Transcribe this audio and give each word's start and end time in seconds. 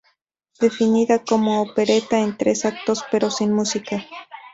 Definida 0.59 1.23
como 1.23 1.61
"Opereta 1.61 2.17
en 2.21 2.35
tres 2.35 2.65
actos, 2.65 3.03
pero 3.11 3.29
sin 3.29 3.53
música". 3.53 4.03